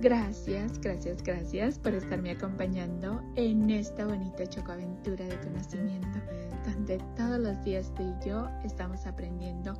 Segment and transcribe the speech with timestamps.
[0.00, 6.18] Gracias, gracias, gracias por estarme acompañando en esta bonita chocoaventura de conocimiento,
[6.66, 9.74] donde todos los días tú y yo estamos aprendiendo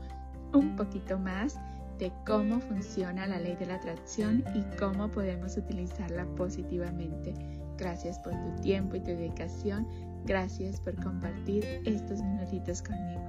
[0.54, 1.58] un poquito más
[1.98, 7.34] de cómo funciona la ley de la atracción y cómo podemos utilizarla positivamente.
[7.76, 9.86] Gracias por tu tiempo y tu dedicación.
[10.24, 13.20] Gracias por compartir estos minutitos conmigo.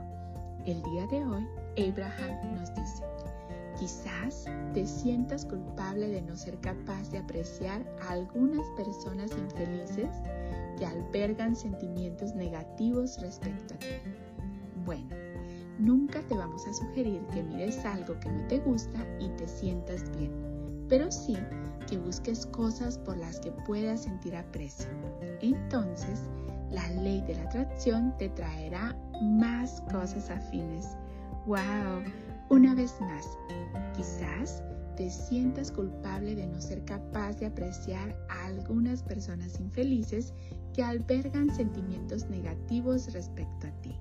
[0.65, 3.03] El día de hoy, Abraham nos dice,
[3.79, 10.09] Quizás te sientas culpable de no ser capaz de apreciar a algunas personas infelices
[10.77, 13.87] que albergan sentimientos negativos respecto a ti.
[14.85, 15.09] Bueno,
[15.79, 20.09] nunca te vamos a sugerir que mires algo que no te gusta y te sientas
[20.17, 20.31] bien,
[20.87, 21.37] pero sí
[21.89, 24.87] que busques cosas por las que puedas sentir aprecio.
[25.41, 26.21] Entonces,
[26.71, 30.97] la ley de la atracción te traerá más cosas afines.
[31.45, 32.03] ¡Wow!
[32.49, 33.37] Una vez más,
[33.95, 34.61] quizás
[34.95, 40.31] te sientas culpable de no ser capaz de apreciar a algunas personas infelices
[40.73, 43.95] que albergan sentimientos negativos respecto a ti.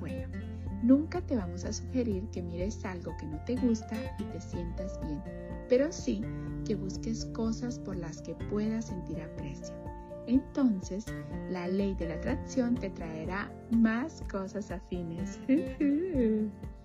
[0.00, 0.38] Bueno,
[0.82, 4.98] nunca te vamos a sugerir que mires algo que no te gusta y te sientas
[5.02, 5.22] bien,
[5.68, 6.22] pero sí
[6.64, 9.74] que busques cosas por las que puedas sentir aprecio.
[10.26, 11.04] Entonces,
[11.50, 15.38] la ley de la atracción te traerá más cosas afines.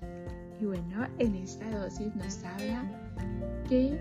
[0.62, 2.84] Y bueno, en esta dosis nos habla
[3.68, 4.00] que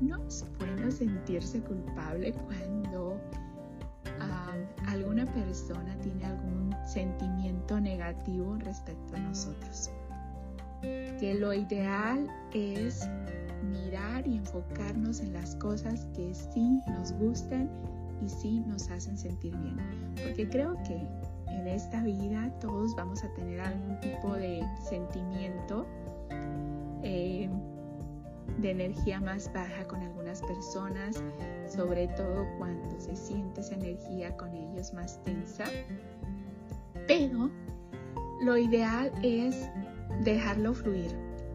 [0.00, 3.20] no es bueno sentirse culpable cuando
[4.86, 9.90] alguna persona tiene algún sentimiento negativo respecto a nosotros.
[10.80, 13.06] Que lo ideal es
[13.70, 17.68] mirar y enfocarnos en las cosas que sí nos gustan
[18.24, 19.76] y sí nos hacen sentir bien.
[20.24, 21.06] Porque creo que
[21.48, 25.86] en esta vida todos vamos a tener algún tipo de sentimiento
[27.02, 27.48] eh,
[28.58, 31.22] de energía más baja con algunas personas,
[31.68, 35.64] sobre todo cuando se siente esa energía con ellos más tensa.
[37.06, 37.50] Pero
[38.42, 39.68] lo ideal es
[40.24, 41.10] dejarlo fluir,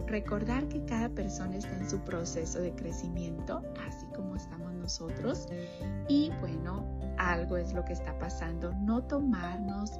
[0.07, 5.47] recordar que cada persona está en su proceso de crecimiento, así como estamos nosotros,
[6.07, 6.85] y bueno,
[7.29, 9.91] algo es lo que está pasando, no tomarnos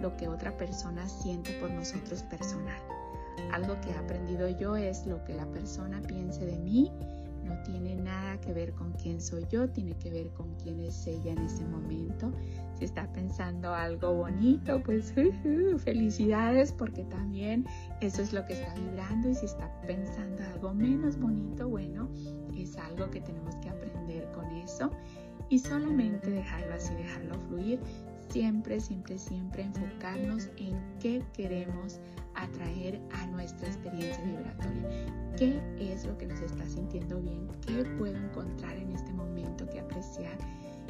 [0.00, 2.80] lo que otra persona siente por nosotros personal.
[3.52, 6.90] Algo que he aprendido yo es lo que la persona piense de mí
[7.44, 11.06] no tiene nada que ver con quién soy yo, tiene que ver con quién es
[11.06, 12.32] ella en ese momento.
[12.78, 15.12] Si está pensando algo bonito, pues
[15.78, 17.66] felicidades porque también
[18.00, 22.08] eso es lo que está vibrando y si está pensando algo menos bonito, bueno,
[22.56, 24.90] es algo que tenemos que aprender con eso
[25.48, 27.80] y solamente dejarlo así, dejarlo fluir,
[28.28, 31.98] siempre, siempre, siempre enfocarnos en qué queremos
[32.34, 34.88] atraer a nuestra experiencia vibratoria.
[35.36, 37.48] ¿Qué es lo que nos está sintiendo bien?
[37.66, 40.36] ¿Qué puedo encontrar en este momento que apreciar?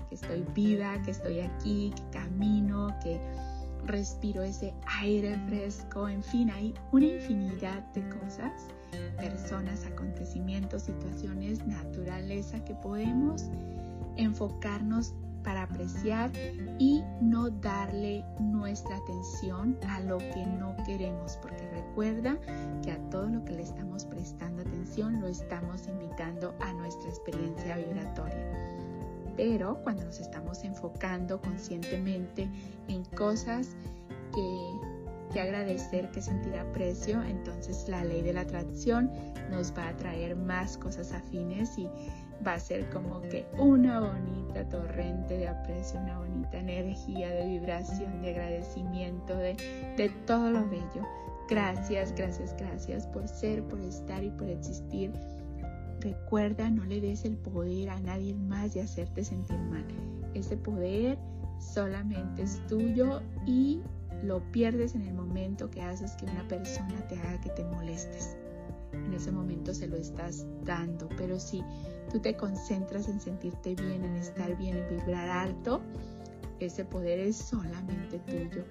[0.09, 3.21] Que estoy viva, que estoy aquí, que camino, que
[3.87, 8.53] respiro ese aire fresco, en fin, hay una infinidad de cosas,
[9.17, 13.45] personas, acontecimientos, situaciones, naturaleza que podemos
[14.21, 16.31] enfocarnos para apreciar
[16.79, 22.39] y no darle nuestra atención a lo que no queremos, porque recuerda
[22.83, 27.77] que a todo lo que le estamos prestando atención lo estamos invitando a nuestra experiencia
[27.77, 28.53] vibratoria.
[29.37, 32.49] Pero cuando nos estamos enfocando conscientemente
[32.89, 33.69] en cosas
[34.35, 39.11] que, agradecer, que sentir aprecio, entonces la ley de la atracción
[39.51, 41.89] nos va a traer más cosas afines y
[42.47, 48.23] va a ser como que una bonita torrente de aprecio, una bonita energía de vibración,
[48.23, 49.57] de agradecimiento, de,
[49.97, 51.07] de todo lo bello.
[51.49, 55.13] Gracias, gracias, gracias por ser, por estar y por existir.
[56.01, 59.85] Recuerda, no le des el poder a nadie más de hacerte sentir mal.
[60.35, 61.19] Ese poder
[61.59, 63.81] solamente es tuyo y
[64.23, 68.37] lo pierdes en el momento que haces que una persona te haga que te molestes
[68.93, 71.09] en ese momento se lo estás dando.
[71.17, 71.63] Pero si
[72.11, 75.81] tú te concentras en sentirte bien, en estar bien, en vibrar alto,
[76.61, 78.65] ese poder es solamente tuyo.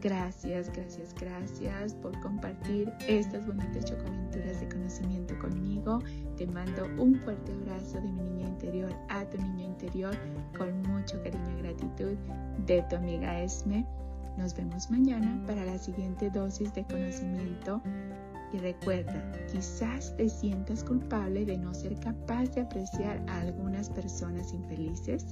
[0.00, 6.00] Gracias, gracias, gracias por compartir estas bonitas chocoaventuras de conocimiento conmigo.
[6.36, 10.14] Te mando un fuerte abrazo de mi niña interior a tu niño interior
[10.58, 12.14] con mucho cariño y gratitud
[12.66, 13.86] de tu amiga Esme.
[14.36, 17.80] Nos vemos mañana para la siguiente dosis de conocimiento
[18.52, 24.52] y recuerda, quizás te sientas culpable de no ser capaz de apreciar a algunas personas
[24.52, 25.26] infelices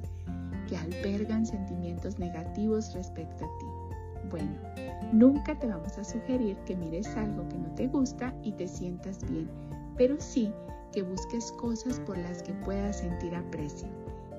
[0.69, 3.67] que albergan sentimientos negativos respecto a ti.
[4.31, 4.53] Bueno,
[5.13, 9.19] nunca te vamos a sugerir que mires algo que no te gusta y te sientas
[9.31, 9.49] bien,
[9.97, 10.53] pero sí
[10.93, 13.89] que busques cosas por las que puedas sentir aprecio.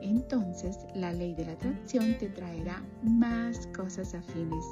[0.02, 4.66] Entonces la ley de la atracción te traerá más cosas afines.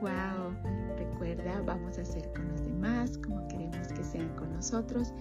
[0.00, 0.83] ¡Wow!
[1.14, 5.12] Recuerda, vamos a hacer con los demás como queremos que sean con nosotros.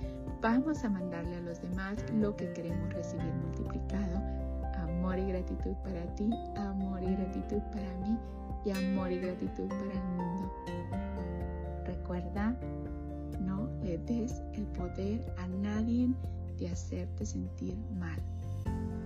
[0.41, 4.17] Vamos a mandarle a los demás lo que queremos recibir multiplicado.
[4.77, 8.17] Amor y gratitud para ti, amor y gratitud para mí
[8.65, 10.51] y amor y gratitud para el mundo.
[11.85, 12.55] Recuerda,
[13.39, 16.09] no le des el poder a nadie
[16.57, 18.19] de hacerte sentir mal.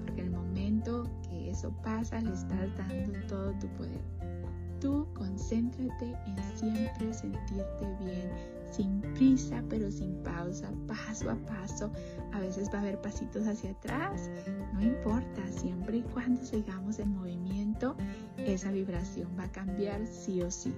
[0.06, 4.37] Porque el momento que eso pasa, le estás dando todo tu poder.
[4.80, 8.32] Tú concéntrate en siempre sentirte bien,
[8.72, 11.92] sin prisa pero sin pausa, paso a paso.
[12.34, 14.30] A veces va a haber pasitos hacia atrás,
[14.74, 17.96] no importa, siempre y cuando sigamos en movimiento,
[18.38, 20.74] esa vibración va a cambiar sí o sí.